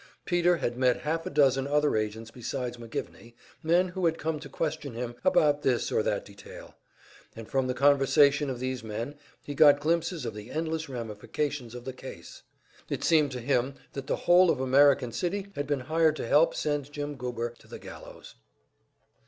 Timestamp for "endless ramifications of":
10.49-11.85